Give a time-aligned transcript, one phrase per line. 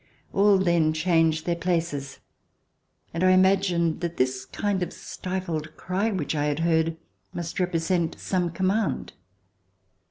[0.33, 2.17] All then changed their places,
[3.13, 6.97] and I imagined that this kind of stifled cry which I had heard
[7.35, 9.13] must represent some command.